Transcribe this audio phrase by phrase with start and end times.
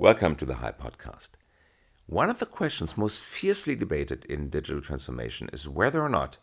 [0.00, 1.30] Welcome to the High Podcast.
[2.06, 6.38] One of the questions most fiercely debated in digital transformation is whether or not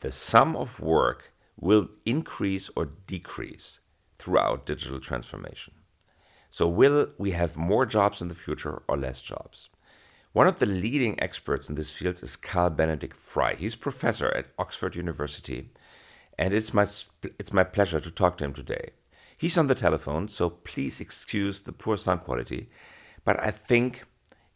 [0.00, 3.80] the sum of work will increase or decrease
[4.18, 5.74] throughout digital transformation.
[6.50, 9.70] So, will we have more jobs in the future or less jobs?
[10.32, 13.56] One of the leading experts in this field is Carl Benedikt Frey.
[13.56, 15.70] He's professor at Oxford University,
[16.38, 16.86] and it's my,
[17.38, 18.90] it's my pleasure to talk to him today.
[19.40, 22.68] He's on the telephone, so please excuse the poor sound quality,
[23.24, 24.04] but I think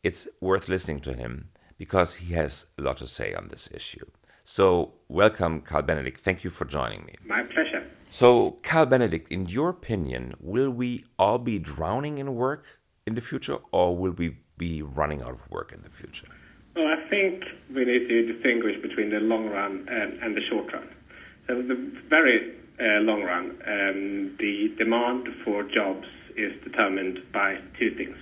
[0.03, 1.49] it's worth listening to him
[1.79, 4.05] because he has a lot to say on this issue.
[4.45, 6.21] So, welcome, Carl Benedikt.
[6.21, 7.15] Thank you for joining me.
[7.25, 7.83] My pleasure.
[8.11, 12.67] So, Carl Benedikt, in your opinion, will we all be drowning in work
[13.07, 16.29] in the future, or will we be running out of work in the future?
[16.77, 17.43] Well, I think
[17.75, 20.91] we need to distinguish between the long run and, and the short run.
[21.49, 21.77] So, the
[22.11, 26.07] very long run, um, the demand for jobs
[26.37, 28.17] is determined by two things.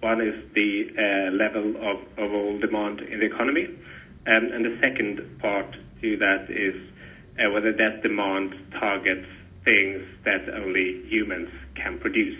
[0.00, 3.66] One is the uh, level of overall demand in the economy,
[4.26, 5.66] um, and the second part
[6.02, 6.76] to that is
[7.38, 9.26] uh, whether that demand targets
[9.64, 12.38] things that only humans can produce.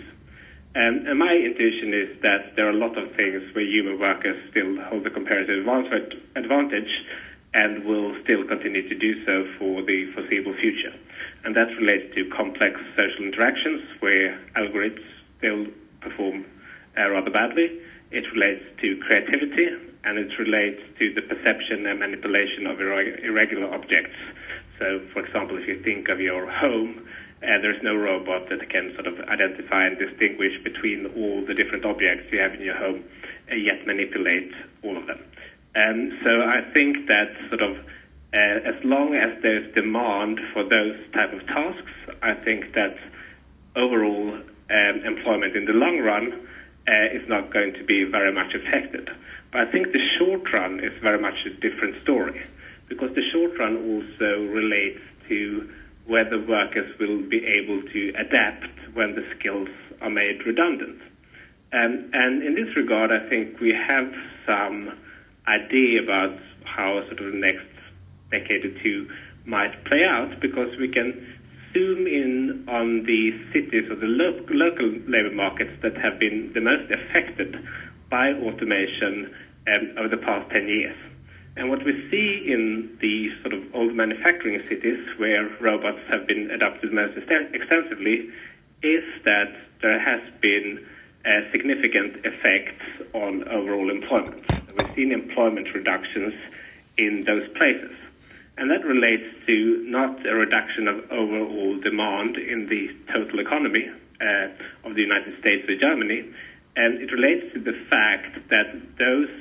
[0.75, 4.37] Um, and my intuition is that there are a lot of things where human workers
[4.51, 5.67] still hold a comparative
[6.35, 6.91] advantage
[7.53, 10.93] and will still continue to do so for the foreseeable future.
[11.43, 15.05] And that relates to complex social interactions where algorithms
[15.37, 15.67] still
[16.01, 16.45] perform
[16.97, 17.79] uh, rather badly.
[18.11, 19.67] It relates to creativity
[20.03, 24.15] and it relates to the perception and manipulation of irregular objects.
[24.79, 27.05] So, for example, if you think of your home,
[27.43, 31.85] uh, there's no robot that can sort of identify and distinguish between all the different
[31.85, 33.03] objects you have in your home,
[33.51, 34.51] uh, yet manipulate
[34.83, 35.19] all of them.
[35.75, 37.77] And so I think that sort of
[38.33, 41.91] uh, as long as there's demand for those type of tasks,
[42.21, 42.95] I think that
[43.75, 44.33] overall
[44.69, 46.47] um, employment in the long run
[46.87, 49.09] uh, is not going to be very much affected.
[49.51, 52.45] But I think the short run is very much a different story
[52.87, 55.69] because the short run also relates to
[56.05, 59.69] whether workers will be able to adapt when the skills
[60.01, 61.01] are made redundant.
[61.71, 64.11] Um, and in this regard, I think we have
[64.45, 64.97] some
[65.47, 67.65] idea about how sort of the next
[68.31, 69.09] decade or two
[69.45, 71.35] might play out because we can
[71.73, 76.61] zoom in on the cities or the lo- local labor markets that have been the
[76.61, 77.55] most affected
[78.09, 79.33] by automation
[79.67, 80.97] um, over the past 10 years.
[81.55, 86.49] And what we see in the sort of old manufacturing cities where robots have been
[86.51, 88.29] adopted most extensively
[88.81, 90.85] is that there has been
[91.25, 94.43] uh, significant effects on overall employment.
[94.77, 96.33] We've seen employment reductions
[96.97, 97.91] in those places.
[98.59, 103.87] And that relates to not a reduction of overall demand in the total economy
[104.19, 104.51] uh,
[104.83, 106.27] of the United States or Germany,
[106.75, 108.67] and it relates to the fact that
[108.99, 109.31] those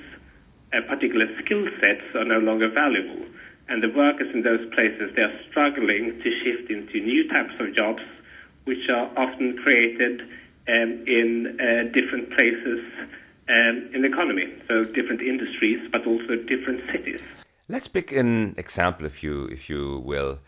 [0.73, 3.27] uh, particular skill sets are no longer valuable.
[3.69, 7.75] And the workers in those places, they are struggling to shift into new types of
[7.75, 8.03] jobs,
[8.71, 10.23] which are often created
[10.69, 12.87] um, in uh, different places
[13.51, 17.48] um, in the economy, so different industries, but also different cities.
[17.71, 20.39] Let's pick an example, if you if you will.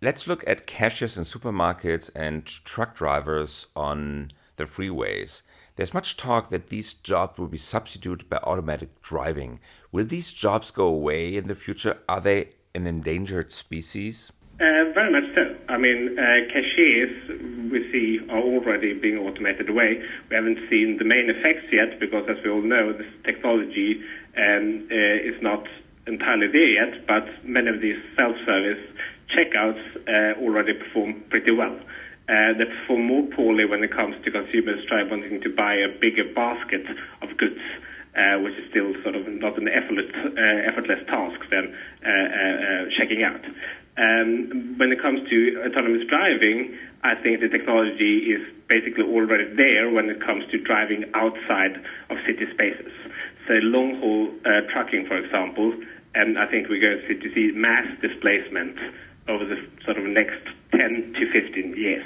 [0.00, 5.42] Let's look at cashiers in supermarkets and truck drivers on the freeways.
[5.76, 9.60] There's much talk that these jobs will be substituted by automatic driving.
[9.92, 11.98] Will these jobs go away in the future?
[12.08, 14.32] Are they an endangered species?
[14.54, 15.54] Uh, very much so.
[15.68, 17.12] I mean, uh, cashiers
[17.70, 20.00] we see are already being automated away.
[20.30, 24.00] We haven't seen the main effects yet because, as we all know, this technology
[24.38, 25.66] um, uh, is not
[26.06, 28.82] entirely there yet, but many of these self-service
[29.34, 31.78] checkouts uh, already perform pretty well.
[32.28, 35.88] Uh, they perform more poorly when it comes to consumers trying wanting to buy a
[36.00, 36.84] bigger basket
[37.22, 37.60] of goods.
[38.16, 41.74] Uh, which is still sort of not an effortless, uh, effortless task than
[42.06, 43.44] uh, uh, checking out.
[43.98, 49.90] Um, when it comes to autonomous driving, I think the technology is basically already there
[49.90, 51.74] when it comes to driving outside
[52.08, 52.92] of city spaces.
[53.48, 55.74] So long haul uh, trucking, for example,
[56.14, 58.78] and I think we're going to see, mass displacement
[59.28, 60.40] over the sort of next
[60.72, 62.04] 10 to 15 years.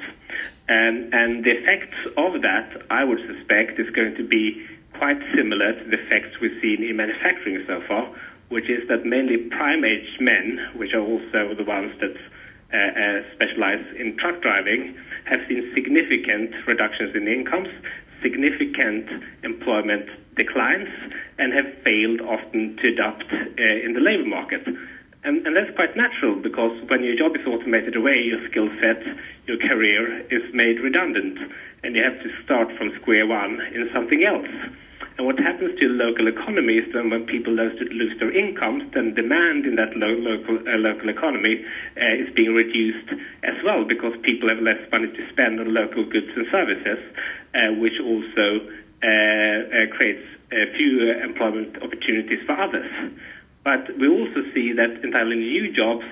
[0.68, 5.72] And, and the effects of that, I would suspect, is going to be quite similar
[5.72, 8.10] to the effects we've seen in manufacturing so far,
[8.48, 12.16] which is that mainly prime-age men, which are also the ones that
[12.72, 17.68] uh, uh, specialize in truck driving, have seen significant reductions in incomes,
[18.22, 19.08] significant
[19.42, 20.88] employment declines,
[21.38, 24.62] and have failed often to adapt uh, in the labor market.
[25.24, 29.02] And, and that's quite natural because when your job is automated away, your skill set,
[29.46, 31.38] your career is made redundant,
[31.82, 34.46] and you have to start from square one in something else.
[35.18, 39.66] And what happens to local economies then when people lose, lose their incomes, then demand
[39.66, 41.58] in that lo- local uh, local economy
[41.98, 43.10] uh, is being reduced
[43.42, 47.02] as well because people have less money to spend on local goods and services,
[47.52, 48.62] uh, which also
[49.02, 50.22] uh, uh, creates
[50.78, 52.86] fewer employment opportunities for others.
[53.64, 56.06] But we also see that entirely new jobs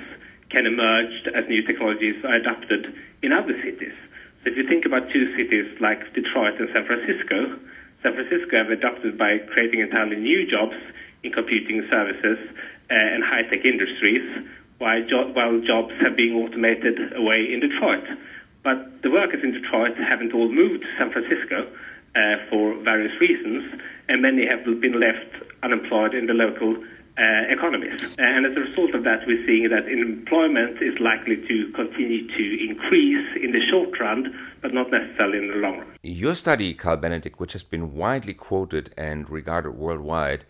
[0.50, 2.92] can emerge as new technologies are adopted
[3.22, 3.94] in other cities.
[4.42, 7.58] So if you think about two cities like Detroit and San Francisco,
[8.06, 10.76] San Francisco have adopted by creating entirely new jobs
[11.24, 12.38] in computing services
[12.88, 14.22] uh, and high-tech industries,
[14.78, 18.04] while, jo- while jobs have been automated away in Detroit.
[18.62, 21.66] But the workers in Detroit haven't all moved to San Francisco
[22.14, 23.64] uh, for various reasons,
[24.08, 26.76] and many have been left unemployed in the local
[27.18, 28.16] uh, economies.
[28.18, 32.68] And as a result of that, we're seeing that employment is likely to continue to
[32.68, 35.96] increase in the short run, but not necessarily in the long run.
[36.02, 40.44] Your study, Carl Benedikt, which has been widely quoted and regarded worldwide,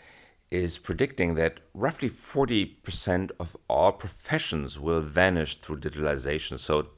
[0.50, 6.58] is predicting that roughly 40% of all professions will vanish through digitalization.
[6.58, 6.88] So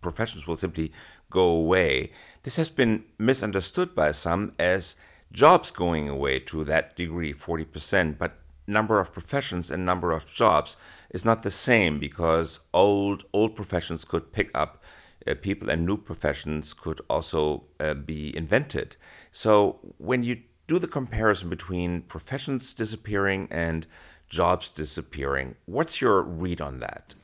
[0.00, 0.92] professions will simply
[1.30, 2.12] go away.
[2.42, 4.96] This has been misunderstood by some as
[5.32, 8.18] jobs going away to that degree, 40%.
[8.18, 10.76] But number of professions and number of jobs
[11.10, 14.82] is not the same because old old professions could pick up
[15.26, 18.96] uh, people and new professions could also uh, be invented.
[19.32, 23.86] So when you do the comparison between professions disappearing and
[24.28, 27.14] jobs disappearing, what's your read on that?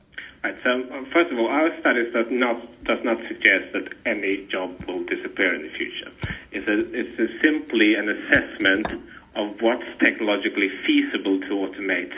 [0.43, 4.45] Right, so um, first of all, our studies does not does not suggest that any
[4.47, 6.11] job will disappear in the future.
[6.51, 8.87] It's a, it's a simply an assessment
[9.35, 12.13] of what's technologically feasible to automate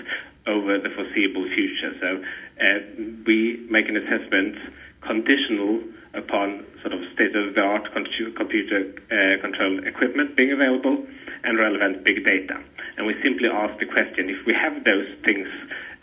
[0.48, 1.92] over the foreseeable future.
[2.00, 2.24] So
[2.62, 2.80] uh,
[3.26, 4.58] we make an assessment
[5.02, 5.82] conditional
[6.14, 11.06] upon sort of state-of-the-art computer uh, control equipment being available
[11.44, 12.62] and relevant big data.
[12.98, 15.48] And we simply ask the question, if we have those things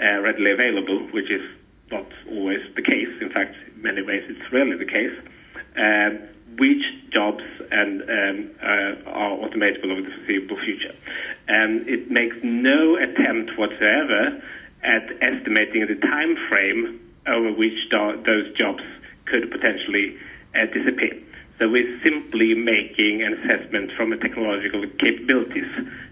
[0.00, 1.42] uh, readily available, which is
[1.90, 5.16] not always the case, in fact, in many ways it's rarely the case,
[5.76, 6.18] um,
[6.58, 10.94] which jobs and um, uh, are automatable over the foreseeable future.
[11.48, 14.42] And it makes no attempt whatsoever
[14.82, 18.82] at estimating the time frame over which those jobs
[19.24, 20.18] could potentially
[20.54, 21.16] uh, disappear.
[21.58, 25.70] So we're simply making an assessment from a technological capabilities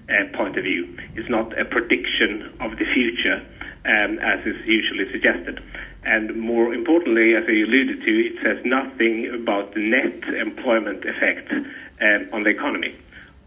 [0.08, 0.96] uh, point of view.
[1.16, 3.44] It's not a prediction of the future
[3.84, 5.60] um, as is usually suggested.
[6.04, 11.52] And more importantly, as I alluded to, it says nothing about the net employment effect
[11.52, 12.94] um, on the economy.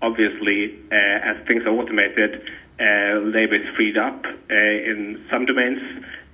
[0.01, 2.43] Obviously, uh, as things are automated,
[2.79, 5.81] uh, labor is freed up uh, in some domains.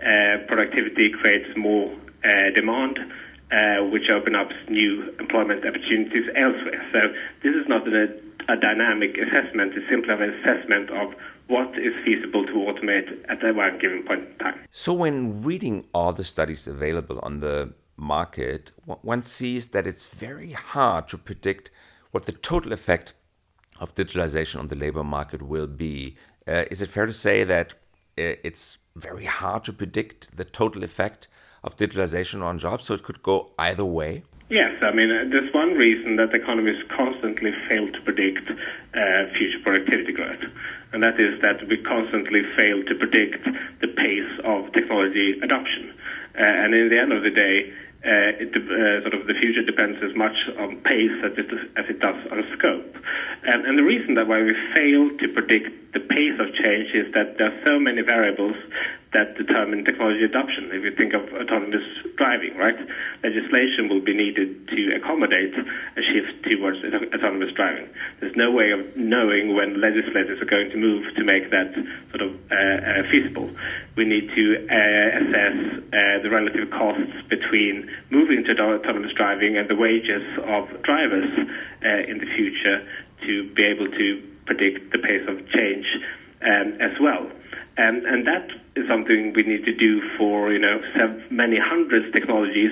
[0.01, 1.93] Uh, productivity creates more
[2.23, 2.99] uh, demand,
[3.91, 6.85] which opens up new employment opportunities elsewhere.
[6.91, 6.99] So
[7.43, 8.09] this is not a,
[8.47, 11.13] a dynamic assessment; it's simply an assessment of
[11.47, 14.59] what is feasible to automate at one given point in time.
[14.71, 20.51] So, when reading all the studies available on the market, one sees that it's very
[20.51, 21.71] hard to predict
[22.11, 23.13] what the total effect
[23.79, 26.15] of digitalization on the labor market will be.
[26.47, 27.73] Uh, is it fair to say that
[28.17, 31.27] uh, it's very hard to predict the total effect
[31.63, 32.85] of digitalization on jobs?
[32.85, 34.23] So, it could go either way?
[34.49, 39.59] Yes, I mean, uh, there's one reason that economists constantly fail to predict uh, future
[39.61, 40.41] productivity growth,
[40.91, 43.45] and that is that we constantly fail to predict
[43.79, 45.93] the pace of technology adoption.
[46.33, 49.61] Uh, and in the end of the day, uh, it, uh, sort of the future
[49.61, 52.95] depends as much on pace as it, as it does on scope.
[53.45, 57.13] Um, and the reason that why we fail to predict the pace of change is
[57.13, 58.57] that there are so many variables
[59.13, 60.69] that determine technology adoption.
[60.71, 61.83] If you think of autonomous
[62.15, 62.77] driving, right?
[63.23, 67.89] Legislation will be needed to accommodate a shift towards autonomous driving.
[68.19, 71.73] There's no way of knowing when legislators are going to move to make that
[72.11, 73.49] sort of uh, uh, feasible.
[73.95, 75.57] We need to uh, assess
[75.89, 81.33] uh, the relative costs between moving to autonomous driving and the wages of drivers
[81.83, 82.85] uh, in the future
[83.25, 85.85] to be able to predict the pace of change
[86.41, 87.29] um, as well.
[87.79, 90.81] Um, and that is something we need to do for you know
[91.29, 92.71] many hundreds of technologies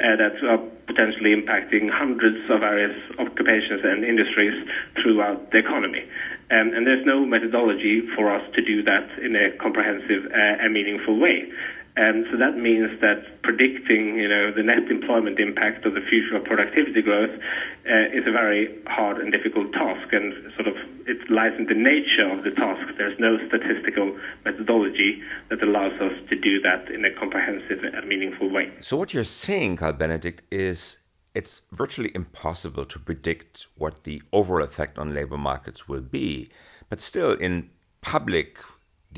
[0.00, 4.56] uh, that are potentially impacting hundreds of various occupations and industries
[5.02, 6.08] throughout the economy.
[6.48, 11.18] And there's no methodology for us to do that in a comprehensive uh, and meaningful
[11.18, 11.52] way.
[11.96, 16.36] And so that means that predicting, you know, the net employment impact of the future
[16.36, 20.76] of productivity growth uh, is a very hard and difficult task, and sort of
[21.06, 22.86] it lies in the nature of the task.
[22.98, 28.50] There's no statistical methodology that allows us to do that in a comprehensive and meaningful
[28.50, 28.70] way.
[28.82, 30.98] So what you're saying, Carl Benedikt, is
[31.34, 36.50] it's virtually impossible to predict what the overall effect on labor markets will be.
[36.90, 37.70] But still, in
[38.02, 38.58] public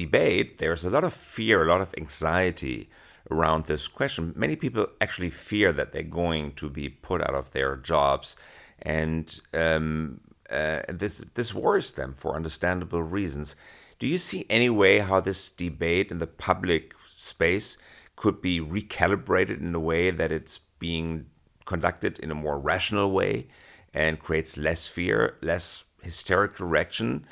[0.06, 2.88] debate, there's a lot of fear, a lot of anxiety
[3.30, 4.32] around this question.
[4.36, 8.36] Many people actually fear that they're going to be put out of their jobs,
[8.80, 13.56] and um, uh, this this worries them for understandable reasons.
[13.98, 17.76] Do you see any way how this debate in the public space
[18.14, 21.26] could be recalibrated in a way that it's being
[21.64, 23.48] conducted in a more rational way
[23.92, 27.26] and creates less fear, less hysterical reaction,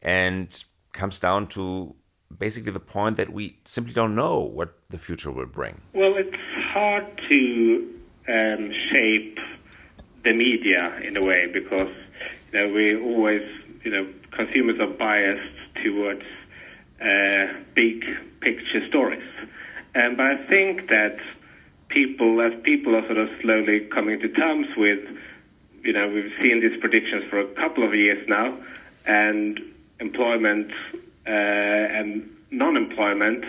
[0.00, 1.94] and comes down to
[2.38, 5.80] basically the point that we simply don't know what the future will bring.
[5.92, 6.36] Well, it's
[6.72, 7.94] hard to
[8.28, 9.38] um, shape
[10.24, 11.92] the media in a way because
[12.52, 13.42] you know we always
[13.84, 16.22] you know consumers are biased towards
[17.00, 18.04] uh, big
[18.40, 19.28] picture stories,
[19.94, 21.18] um, but I think that
[21.88, 25.00] people as people are sort of slowly coming to terms with
[25.82, 28.56] you know we've seen these predictions for a couple of years now,
[29.06, 29.60] and
[30.00, 30.72] employment
[31.26, 33.44] uh, and non-employment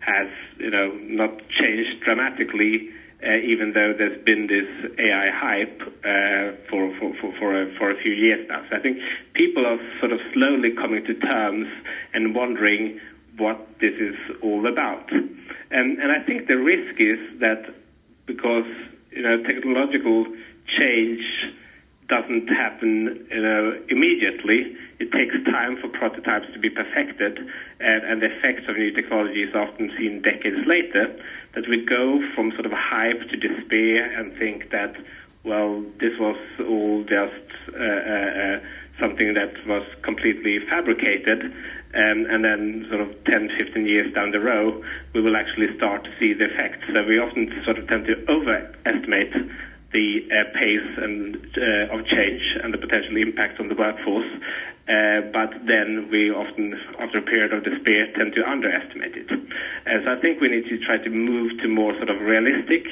[0.00, 0.28] has,
[0.58, 2.90] you know, not changed dramatically,
[3.22, 7.90] uh, even though there's been this AI hype uh, for for for for a, for
[7.90, 8.62] a few years now.
[8.68, 8.98] So I think
[9.32, 11.68] people are sort of slowly coming to terms
[12.12, 13.00] and wondering
[13.36, 15.10] what this is all about.
[15.10, 17.74] And and I think the risk is that
[18.26, 18.66] because
[19.10, 20.26] you know technological
[20.66, 21.22] change
[22.08, 24.76] doesn't happen you know, immediately.
[24.98, 27.38] It takes time for prototypes to be perfected,
[27.80, 31.16] and, and the effects of new technology is often seen decades later.
[31.54, 34.94] That we go from sort of a hype to despair and think that,
[35.44, 38.60] well, this was all just uh, uh, uh
[39.00, 41.42] something that was completely fabricated,
[41.94, 44.82] um, and then sort of 10, 15 years down the road,
[45.14, 46.86] we will actually start to see the effects.
[46.86, 49.34] So we often sort of tend to overestimate
[49.94, 54.26] the uh, pace and uh, of change and the potential impact on the workforce.
[54.84, 59.30] Uh, but then we often, after a period of despair, tend to underestimate it.
[59.30, 62.84] Uh, so I think we need to try to move to more sort of realistic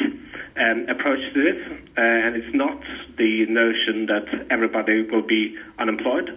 [0.56, 1.60] um, approach to this.
[1.98, 2.80] Uh, and it's not
[3.18, 6.30] the notion that everybody will be unemployed.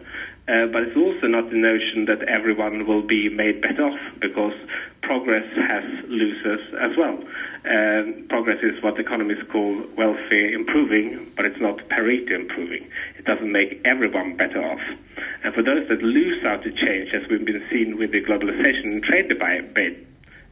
[0.48, 4.54] Uh, but it's also not the notion that everyone will be made better off because
[5.02, 7.18] progress has losers as well.
[7.66, 12.88] Um, progress is what economists call welfare improving, but it's not Pareto improving.
[13.18, 14.82] It doesn't make everyone better off.
[15.44, 18.84] And for those that lose out to change, as we've been seeing with the globalization
[18.84, 19.98] and trade debate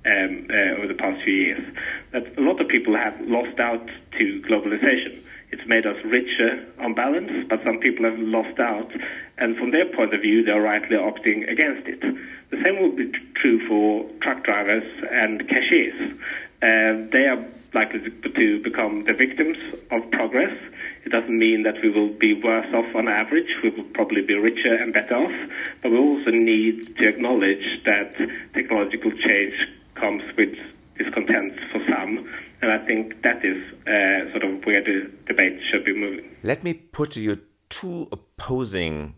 [0.06, 1.76] um, uh, over the past few years,
[2.14, 3.86] that a lot of people have lost out
[4.18, 5.20] to globalization.
[5.52, 8.92] It's made us richer on balance, but some people have lost out,
[9.38, 12.02] and from their point of view, they're rightly opting against it.
[12.02, 16.14] The same will be true for truck drivers and cashiers.
[16.62, 17.44] Uh, they are
[17.74, 19.58] likely to, to become the victims
[19.92, 20.56] of progress.
[21.04, 23.50] It doesn't mean that we will be worse off on average.
[23.64, 25.52] We will probably be richer and better off.
[25.82, 28.16] But we also need to acknowledge that
[28.54, 29.56] technological change
[29.96, 30.56] comes with
[30.98, 32.28] discontent for some
[32.64, 36.34] and I think that is uh, sort of where the debate should be moving.
[36.44, 39.16] Let me put to you two opposing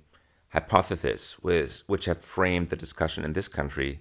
[0.49, 3.99] hypotheses with, which have framed the discussion in this country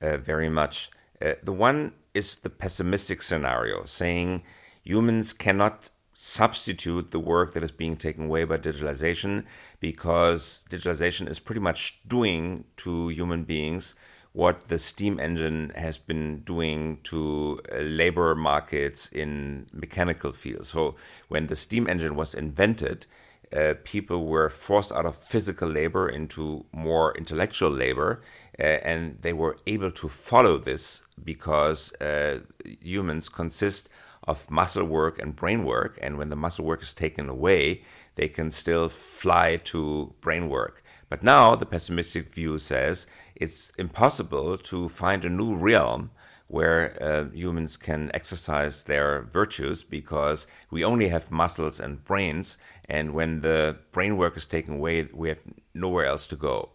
[0.00, 0.90] uh, very much.
[1.20, 4.42] Uh, the one is the pessimistic scenario, saying
[4.82, 9.44] humans cannot substitute the work that is being taken away by digitalization
[9.78, 13.94] because digitalization is pretty much doing to human beings
[14.32, 20.68] what the steam engine has been doing to uh, labor markets in mechanical fields.
[20.68, 20.94] So
[21.28, 23.06] when the steam engine was invented,
[23.54, 28.22] uh, people were forced out of physical labor into more intellectual labor,
[28.58, 32.40] uh, and they were able to follow this because uh,
[32.80, 33.88] humans consist
[34.28, 37.82] of muscle work and brain work, and when the muscle work is taken away,
[38.14, 40.84] they can still fly to brain work.
[41.10, 46.12] But now the pessimistic view says it's impossible to find a new realm
[46.46, 53.14] where uh, humans can exercise their virtues because we only have muscles and brains, and
[53.14, 55.40] when the brain work is taken away, we have
[55.74, 56.70] nowhere else to go.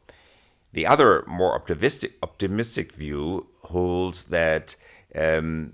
[0.72, 4.76] The other, more optimistic, optimistic view holds that
[5.14, 5.74] um,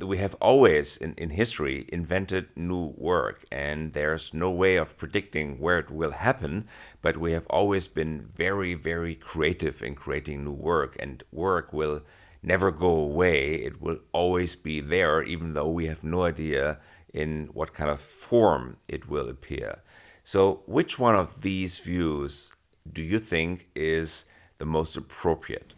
[0.00, 5.58] we have always in, in history invented new work and there's no way of predicting
[5.58, 6.66] where it will happen
[7.02, 12.02] but we have always been very very creative in creating new work and work will
[12.42, 13.54] never go away.
[13.54, 16.78] It will always be there, even though we have no idea
[17.12, 19.82] in what kind of form it will appear.
[20.24, 22.54] So, which one of these views
[22.90, 24.24] do you think is
[24.58, 25.72] the most appropriate?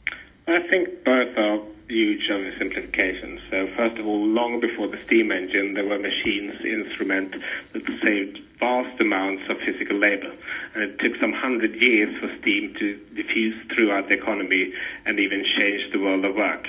[0.49, 1.61] I think both are
[1.91, 3.41] huge oversimplifications.
[3.51, 7.37] So, first of all, long before the steam engine, there were machines, instruments
[7.73, 10.33] that saved vast amounts of physical labor.
[10.75, 14.73] And it took some hundred years for steam to diffuse throughout the economy
[15.05, 16.67] and even change the world of work.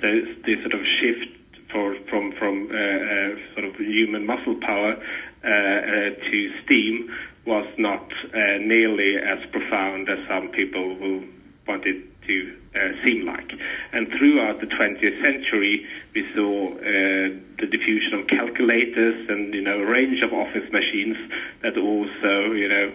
[0.00, 0.08] So,
[0.44, 1.30] this sort of shift
[1.70, 4.96] for, from, from uh, uh, sort of human muscle power
[5.44, 7.14] uh, uh to steam
[7.46, 11.22] was not uh, nearly as profound as some people will
[11.66, 13.52] want it to uh, seem like.
[13.92, 19.80] And throughout the 20th century, we saw uh, the diffusion of calculators and you know
[19.80, 21.16] a range of office machines
[21.62, 22.92] that also you know.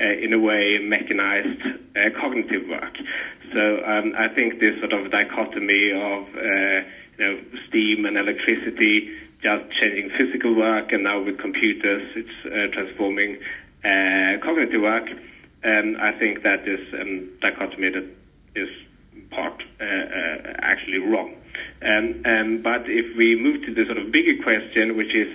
[0.00, 1.60] Uh, in a way, mechanized
[1.94, 2.96] uh, cognitive work.
[3.52, 9.14] So um, I think this sort of dichotomy of uh, you know steam and electricity
[9.42, 13.38] just changing physical work, and now with computers, it's uh, transforming
[14.42, 15.10] cognitive work.
[15.62, 18.08] And I think that is a um, dichotomy that
[18.54, 18.68] is
[19.30, 21.34] part uh, uh, actually wrong.
[21.82, 25.28] Um, um, but if we move to the sort of bigger question, which is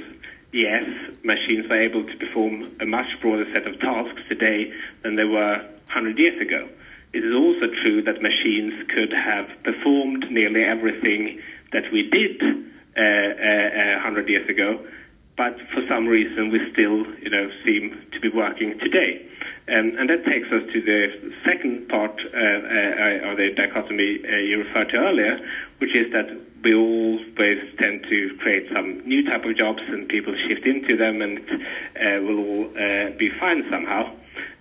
[0.54, 0.84] yes,
[1.24, 4.72] machines are able to perform a much broader set of tasks today
[5.04, 5.58] than they were
[5.88, 6.68] 100 years ago.
[7.14, 13.02] It is also true that machines could have performed nearly everything that we did uh,
[13.02, 14.86] uh, 100 years ago,
[15.38, 19.24] but for some reason we still, you know, seem to be working today.
[19.70, 24.36] Um, and that takes us to the second part uh, uh, of the dichotomy uh,
[24.38, 25.40] you referred to earlier,
[25.80, 26.28] which is that
[26.64, 31.22] we always tend to create some new type of jobs and people shift into them
[31.22, 34.12] and uh, will all uh, be fine somehow.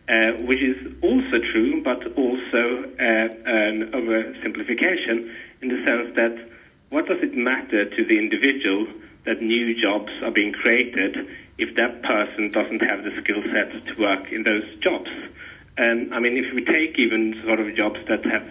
[0.09, 6.49] Uh, which is also true, but also an oversimplification in the sense that
[6.91, 8.87] what does it matter to the individual
[9.27, 11.17] that new jobs are being created
[11.59, 15.11] if that person doesn't have the skill set to work in those jobs.
[15.77, 18.49] And I mean, if we take even sort of jobs that have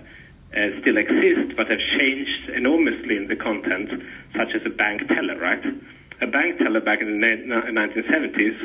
[0.55, 3.89] uh, still exist but have changed enormously in the content,
[4.38, 5.63] such as a bank teller, right?
[6.22, 8.55] A bank teller back in the 1970s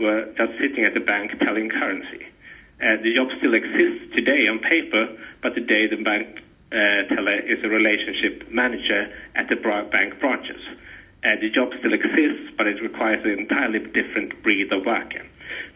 [0.00, 2.26] were just sitting at the bank telling currency.
[2.80, 5.08] Uh, the job still exists today on paper,
[5.42, 6.40] but today the bank
[6.72, 10.60] uh, teller is a relationship manager at the bank branches.
[11.26, 15.26] Uh, the job still exists, but it requires an entirely different breed of worker.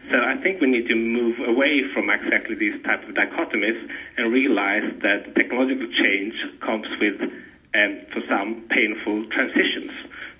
[0.09, 3.77] So I think we need to move away from exactly these type of dichotomies
[4.15, 7.19] and realize that technological change comes with,
[7.75, 9.91] um, for some, painful transitions.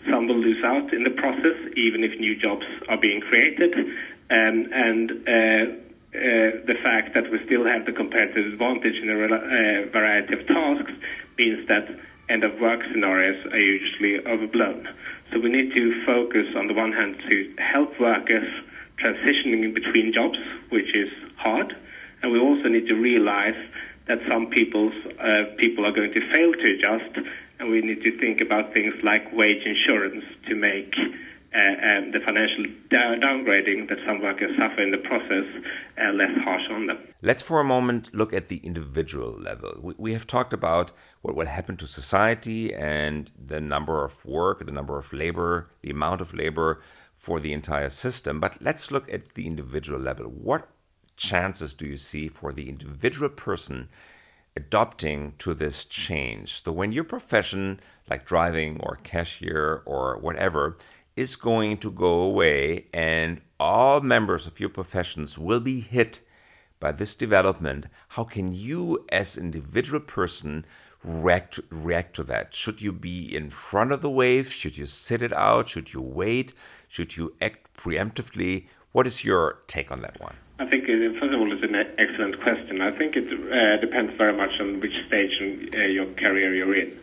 [0.09, 3.75] Some will lose out in the process, even if new jobs are being created.
[4.29, 5.75] Um, and uh,
[6.15, 10.47] uh, the fact that we still have the competitive advantage in a uh, variety of
[10.47, 10.93] tasks
[11.37, 11.87] means that
[12.31, 14.87] end of work scenarios are usually overblown.
[15.31, 18.47] So we need to focus on the one hand to help workers
[19.03, 20.37] transitioning in between jobs,
[20.69, 21.75] which is hard,
[22.21, 23.59] and we also need to realize
[24.07, 27.27] that some people's uh, people are going to fail to adjust,
[27.59, 30.95] and we need to think about things like wage insurance to make
[31.53, 35.45] um, the financial downgrading that some workers suffer in the process
[36.01, 36.97] uh, less harsh on them.
[37.21, 39.77] Let's for a moment look at the individual level.
[39.81, 44.65] We, we have talked about what will happen to society and the number of work,
[44.65, 46.81] the number of labor, the amount of labor
[47.15, 48.39] for the entire system.
[48.39, 50.25] But let's look at the individual level.
[50.25, 50.69] What
[51.17, 53.89] chances do you see for the individual person
[54.55, 56.63] adopting to this change?
[56.63, 60.77] So, when your profession, like driving or cashier or whatever,
[61.21, 66.19] is going to go away, and all members of your professions will be hit
[66.79, 67.85] by this development.
[68.15, 70.65] How can you, as individual person,
[71.03, 72.55] react, react to that?
[72.55, 74.51] Should you be in front of the wave?
[74.51, 75.69] Should you sit it out?
[75.69, 76.53] Should you wait?
[76.87, 78.65] Should you act preemptively?
[78.91, 80.35] What is your take on that one?
[80.57, 82.81] I think, uh, first of all, it's an excellent question.
[82.81, 86.75] I think it uh, depends very much on which stage in uh, your career you're
[86.75, 86.97] in.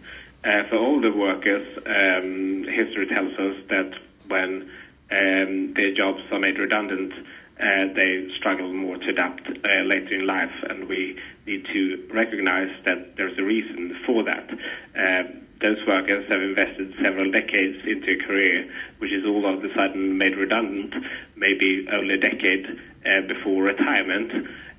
[0.45, 3.91] Uh, for older workers, um, history tells us that
[4.29, 4.71] when
[5.11, 7.13] um, their jobs are made redundant,
[7.61, 12.71] uh, they struggle more to adapt uh, later in life, and we need to recognize
[12.85, 14.49] that there's a reason for that.
[14.95, 15.29] Uh,
[15.61, 20.17] those workers have invested several decades into a career, which is all of a sudden
[20.17, 20.95] made redundant,
[21.35, 22.65] maybe only a decade
[23.05, 24.31] uh, before retirement,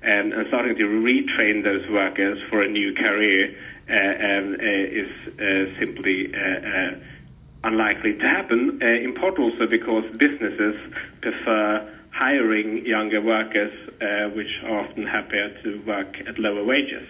[0.02, 3.54] and, and, starting to retrain those workers for a new career
[3.90, 6.32] uh, um, uh, is simply
[7.64, 10.76] unlikely to happen, in part also because businesses
[11.20, 17.08] prefer hiring younger workers, uh, which are often happier to work at lower wages.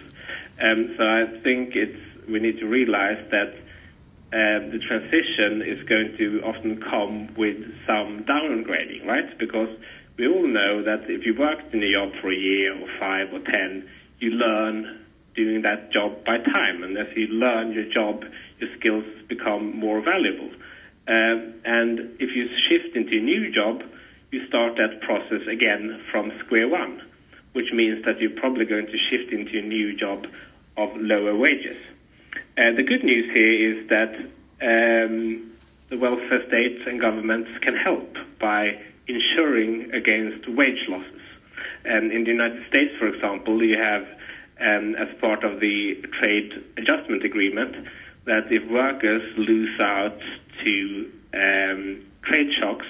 [0.61, 3.53] Um, so I think it's we need to realize that
[4.31, 9.37] uh, the transition is going to often come with some downgrading, right?
[9.37, 9.69] Because
[10.17, 13.33] we all know that if you worked in a job for a year or five
[13.33, 14.99] or ten, you learn
[15.35, 18.23] doing that job by time, and as you learn your job,
[18.61, 20.49] your skills become more valuable.
[21.07, 23.83] Um, and if you shift into a new job,
[24.31, 27.01] you start that process again from square one,
[27.53, 30.27] which means that you're probably going to shift into a new job
[30.77, 31.77] of lower wages.
[32.57, 34.15] Uh, the good news here is that
[34.61, 35.51] um,
[35.89, 41.21] the welfare states and governments can help by insuring against wage losses.
[41.85, 44.07] Um, in the United States, for example, you have,
[44.59, 47.87] um, as part of the trade adjustment agreement,
[48.25, 50.19] that if workers lose out
[50.63, 52.85] to um, trade shocks,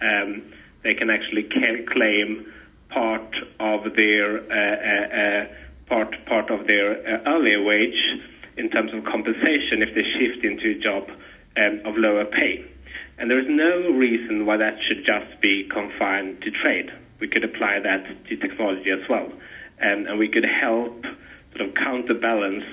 [0.00, 0.42] um,
[0.82, 2.52] they can actually claim
[2.90, 5.46] part of their uh, uh, uh,
[5.86, 8.20] part part of their uh, earlier wage
[8.56, 11.08] in terms of compensation if they shift into a job
[11.56, 12.64] um, of lower pay.
[13.18, 16.90] And there is no reason why that should just be confined to trade.
[17.18, 19.26] We could apply that to technology as well,
[19.82, 21.04] um, and we could help
[21.56, 22.64] sort of counterbalance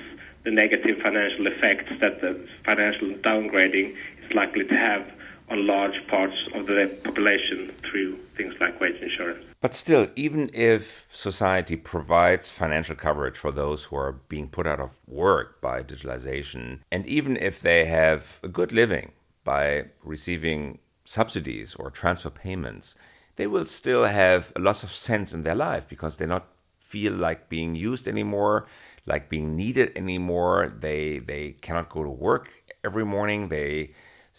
[0.44, 5.10] the negative financial effects that the financial downgrading is likely to have
[5.50, 9.44] on large parts of the population through things like wage insurance.
[9.60, 14.80] But still, even if society provides financial coverage for those who are being put out
[14.80, 21.74] of work by digitalization, and even if they have a good living by receiving subsidies
[21.74, 22.94] or transfer payments,
[23.36, 26.46] they will still have a loss of sense in their life because they not
[26.78, 28.66] feel like being used anymore,
[29.06, 30.72] like being needed anymore.
[30.76, 32.50] They they cannot go to work
[32.82, 33.48] every morning.
[33.48, 33.90] They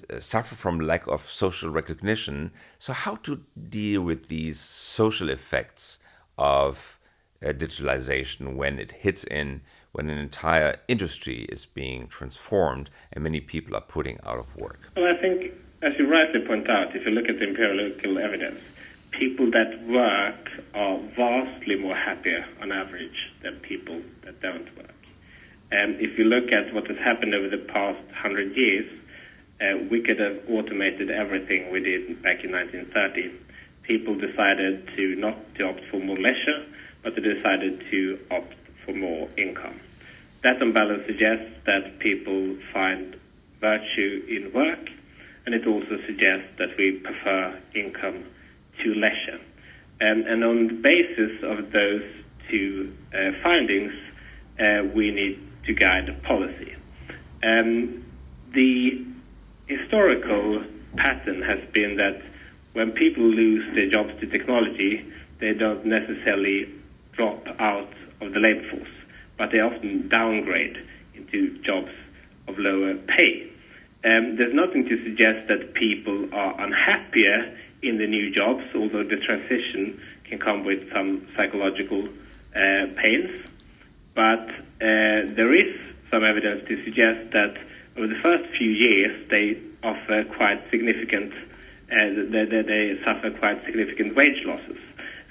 [0.10, 2.51] uh, suffer from lack of social recognition.
[2.80, 5.99] So, how to deal with these social effects
[6.38, 6.99] of
[7.43, 13.39] uh, digitalization when it hits in, when an entire industry is being transformed and many
[13.39, 14.91] people are putting out of work?
[14.95, 18.74] Well, I think, as you rightly point out, if you look at the empirical evidence,
[19.19, 24.91] people that work are vastly more happier on average than people that don't work.
[25.71, 28.91] And if you look at what has happened over the past hundred years,
[29.62, 33.32] uh, we could have automated everything we did back in 1930.
[33.84, 36.65] People decided to not to opt for more leisure,
[37.04, 39.80] but they decided to opt for more income.
[40.43, 43.15] That imbalance suggests that people find
[43.62, 44.89] virtue in work,
[45.45, 48.25] and it also suggests that we prefer income
[48.83, 49.39] to leisure.
[50.01, 52.03] Um, and on the basis of those
[52.49, 53.93] two uh, findings,
[54.59, 56.75] uh, we need to guide the policy.
[57.43, 58.05] Um,
[58.53, 59.05] the
[59.67, 60.63] historical
[60.97, 62.21] pattern has been that
[62.73, 65.05] when people lose their jobs to technology,
[65.39, 66.69] they don't necessarily
[67.13, 67.89] drop out
[68.21, 68.89] of the labor force,
[69.38, 70.77] but they often downgrade
[71.13, 71.91] into jobs
[72.47, 73.49] of lower pay.
[74.03, 77.57] Um, there's nothing to suggest that people are unhappier
[77.88, 82.08] in the new jobs, although the transition can come with some psychological
[82.56, 83.45] uh, pains.
[84.13, 85.76] But uh, there is
[86.10, 87.58] some evidence to suggest that
[87.98, 91.34] over the first few years, they offer quite significant,
[91.91, 94.78] uh, they, they, they suffer quite significant wage losses.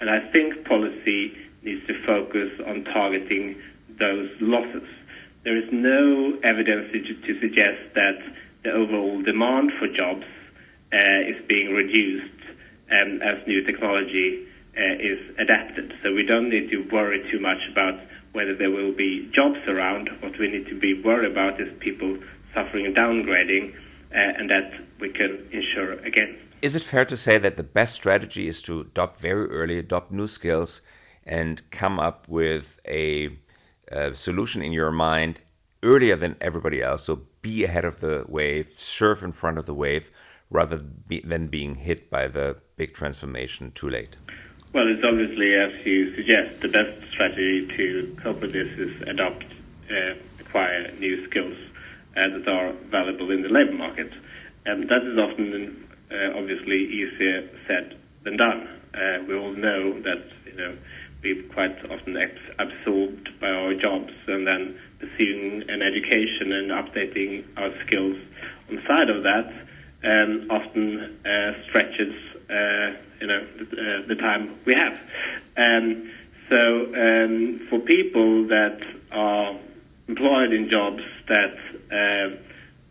[0.01, 3.61] And I think policy needs to focus on targeting
[3.99, 4.89] those losses.
[5.45, 8.19] There is no evidence to, suggest that
[8.63, 10.25] the overall demand for jobs
[10.93, 12.34] uh, is being reduced
[12.95, 15.93] um, as new technology uh, is adapted.
[16.03, 18.01] So we don't need to worry too much about
[18.33, 20.11] whether there will be jobs around.
[20.21, 22.19] What we need to be worried about is people
[22.53, 26.41] suffering downgrading, uh, and that we can ensure against.
[26.63, 30.11] Is it fair to say that the best strategy is to adopt very early, adopt
[30.11, 30.81] new skills,
[31.25, 33.39] and come up with a,
[33.89, 35.41] a solution in your mind
[35.83, 37.05] earlier than everybody else?
[37.05, 40.11] So be ahead of the wave, surf in front of the wave,
[40.51, 44.17] rather than being hit by the big transformation too late?
[44.73, 49.45] Well, it's obviously, as you suggest, the best strategy to cope with this is adopt,
[49.91, 51.57] uh, acquire new skills
[52.17, 54.13] uh, that are valuable in the labor market.
[54.67, 58.69] And that is often, uh, obviously, easier said than done.
[58.95, 60.77] Uh, we all know that, you know,
[61.23, 62.17] we're quite often
[62.59, 68.17] absorbed by our jobs and then pursuing an education and updating our skills
[68.69, 69.53] on side of that
[70.05, 72.15] um, often uh, stretches,
[72.51, 74.99] uh, you know, the, uh, the, time we have.
[75.57, 76.11] Um,
[76.49, 78.81] so um, for people that
[79.13, 79.57] are
[80.09, 81.57] employed in jobs that
[81.91, 82.37] uh,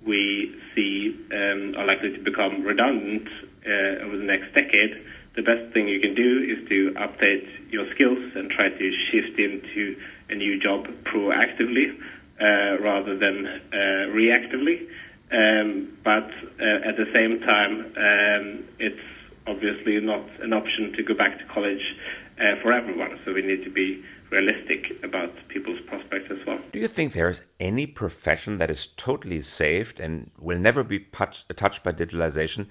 [0.05, 3.27] we see um, are likely to become redundant
[3.65, 7.89] uh, over the next decade, the best thing you can do is to update your
[7.93, 11.97] skills and try to shift into a new job proactively
[12.39, 13.77] uh, rather than uh,
[14.13, 14.87] reactively.
[15.31, 19.01] Um, but uh, at the same time, um, it's
[19.47, 21.95] obviously not an option to go back to college
[22.39, 23.19] uh, for everyone.
[23.25, 26.59] So we need to be realistic about people's prospects as well.
[26.71, 31.83] Do you think there's any profession that is totally saved and will never be touched
[31.83, 32.67] by digitalization?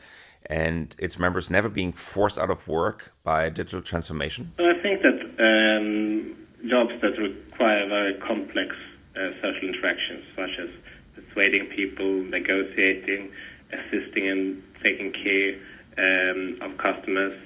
[0.47, 4.53] and its members never being forced out of work by digital transformation?
[4.59, 6.37] Well, I think that um,
[6.69, 8.75] jobs that require very complex
[9.17, 10.69] uh, social interactions, such as
[11.15, 13.31] persuading people, negotiating,
[13.73, 15.55] assisting and taking care
[15.99, 17.39] um, of customers.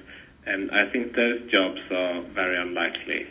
[0.47, 3.27] And I think those jobs are very unlikely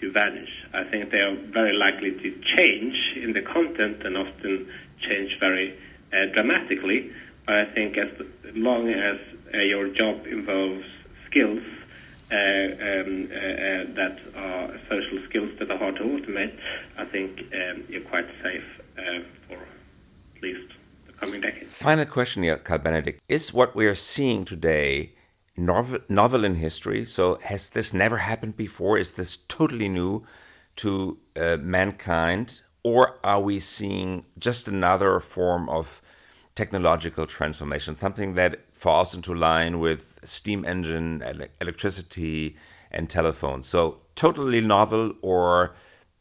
[0.00, 0.50] to vanish.
[0.72, 4.70] I think they are very likely to change in the content and often
[5.00, 5.78] change very
[6.12, 7.12] uh, dramatically.
[7.46, 8.10] But I think as
[8.54, 9.18] long as
[9.54, 10.84] uh, your job involves
[11.26, 11.62] skills
[12.30, 16.56] uh, um, uh, uh, that are social skills that are hard to automate,
[16.96, 18.64] I think um, you're quite safe
[18.98, 19.58] uh, for
[20.36, 20.72] at least
[21.20, 21.72] coming decades.
[21.72, 23.20] Final question here, Carl Benedikt.
[23.28, 25.14] Is what we are seeing today
[25.56, 27.04] novel, novel in history?
[27.04, 28.98] So has this never happened before?
[28.98, 30.24] Is this totally new
[30.76, 32.62] to uh, mankind?
[32.82, 36.00] Or are we seeing just another form of
[36.54, 42.56] technological transformation, something that falls into line with steam engine, ele electricity,
[42.90, 43.62] and telephone?
[43.62, 45.74] So totally novel or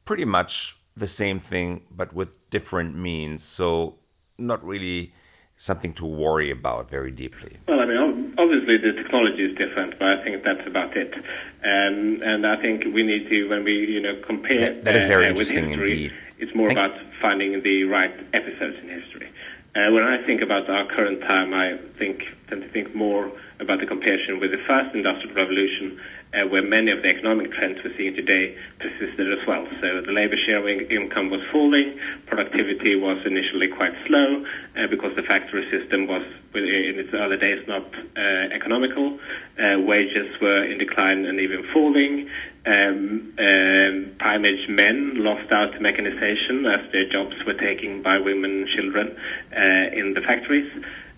[0.03, 3.41] pretty much the same thing, but with different means.
[3.41, 3.99] So
[4.39, 5.13] not really
[5.60, 7.58] something to worry about very deeply.
[7.67, 11.13] Well, I mean, obviously the technology is different, but I think that's about it.
[11.13, 15.04] Um, and I think we need to, when we you know compare that, that is
[15.04, 16.13] very uh, interesting history, indeed.
[16.39, 19.30] it's more Thank about finding the right episodes in history.
[19.75, 23.79] Uh, when I think about our current time, I think tend to think more about
[23.79, 25.99] the comparison with the first industrial revolution
[26.34, 29.67] uh, where many of the economic trends we're seeing today persisted as well.
[29.82, 34.43] So the labor sharing income was falling, productivity was initially quite slow
[34.75, 36.23] uh, because the factory system was,
[36.55, 37.86] in its early days, not
[38.17, 38.19] uh,
[38.51, 39.19] economical.
[39.58, 42.29] Uh, wages were in decline and even falling.
[42.69, 48.51] Um, um, prime-age men lost out to mechanization as their jobs were taken by women
[48.62, 49.17] and children
[49.51, 50.69] uh, in the factories.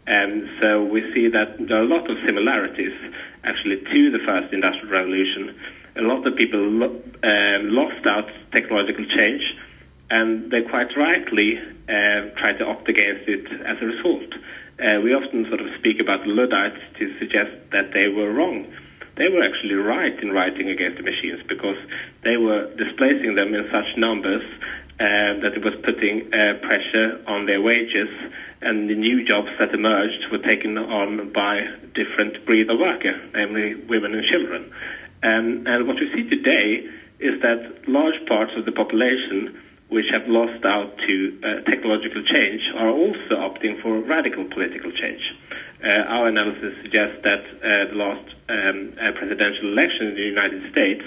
[0.08, 2.96] And so we see that there are a lot of similarities
[3.44, 5.54] actually to the first industrial revolution.
[5.98, 9.44] A lot of people lo- um, lost out to technological change,
[10.10, 11.60] and they quite rightly
[11.90, 14.32] uh, tried to opt against it as a result.
[14.80, 18.66] Uh, we often sort of speak about Luddites to suggest that they were wrong.
[19.22, 21.78] They were actually right in writing against the machines because
[22.24, 24.42] they were displacing them in such numbers
[24.98, 28.10] uh, that it was putting uh, pressure on their wages,
[28.62, 31.62] and the new jobs that emerged were taken on by
[31.94, 34.74] different breed of worker, namely women and children.
[35.22, 39.54] Um, and what we see today is that large parts of the population
[39.92, 45.20] which have lost out to uh, technological change are also opting for radical political change.
[45.84, 50.64] Uh, our analysis suggests that uh, the last um, uh, presidential election in the United
[50.72, 51.04] States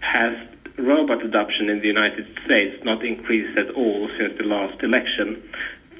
[0.00, 0.32] has
[0.78, 5.42] robot adoption in the United States not increased at all since the last election.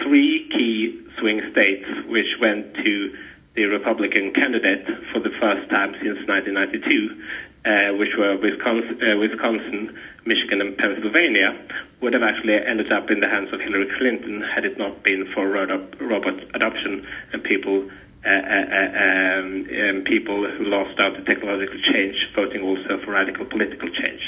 [0.02, 3.14] Three key swing states which went to
[3.54, 9.96] the Republican candidate for the first time since 1992, uh, which were Wisconsin, uh, Wisconsin,
[10.26, 11.56] Michigan, and Pennsylvania,
[12.00, 15.26] would have actually ended up in the hands of Hillary Clinton had it not been
[15.32, 17.88] for robot adoption and people
[18.24, 23.44] uh, uh, um, um, people who lost out to technological change, voting also for radical
[23.44, 24.22] political change.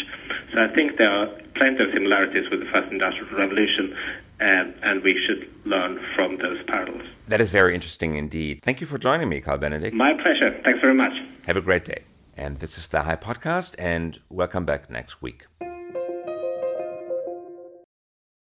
[0.53, 3.97] So I think there are plenty of similarities with the first industrial revolution,
[4.41, 7.09] um, and we should learn from those parallels.
[7.29, 8.61] That is very interesting indeed.
[8.63, 9.95] Thank you for joining me, Carl Benedikt.
[9.95, 10.61] My pleasure.
[10.63, 11.13] Thanks very much.
[11.47, 12.05] Have a great day.
[12.39, 15.47] And this is the High Podcast, and welcome back next week.